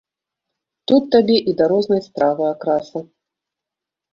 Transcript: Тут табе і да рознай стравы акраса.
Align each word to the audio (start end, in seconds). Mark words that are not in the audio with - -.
Тут 0.91 1.03
табе 1.15 1.35
і 1.53 1.55
да 1.59 1.67
рознай 1.73 2.01
стравы 2.09 2.43
акраса. 2.53 2.99